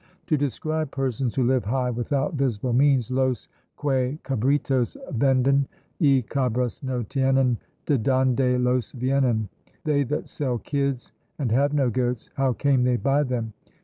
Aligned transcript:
To 0.25 0.35
describe 0.35 0.89
persons 0.89 1.35
who 1.35 1.43
live 1.43 1.63
high 1.65 1.91
without 1.91 2.33
visible 2.33 2.73
means, 2.73 3.11
Los 3.11 3.47
que 3.79 4.17
cabritos 4.23 4.97
venden, 5.11 5.67
y 5.99 6.23
cabras 6.27 6.81
no 6.81 7.03
tienen, 7.03 7.57
de 7.85 7.99
donde 7.99 8.57
los 8.59 8.93
vienen? 8.93 9.47
"They 9.83 10.01
that 10.05 10.27
sell 10.27 10.57
kids, 10.57 11.11
and 11.37 11.51
have 11.51 11.75
no 11.75 11.91
goats, 11.91 12.31
how 12.33 12.51
came 12.53 12.83
they 12.83 12.97
by 12.97 13.21
them?" 13.21 13.53